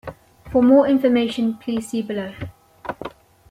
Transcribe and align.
For 0.51 0.63
more 0.63 0.87
information, 0.87 1.57
please 1.57 1.89
see 1.89 2.01
below. 2.01 2.33